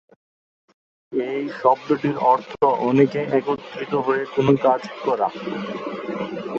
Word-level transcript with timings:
এই 1.13 1.43
শব্দটির 1.61 2.17
অর্থ 2.31 2.51
অনেকে 2.89 3.21
একত্রিত 3.37 3.93
হয়ে 4.05 4.23
কোন 4.35 4.47
কাজ 4.65 4.81
করা। 5.05 5.27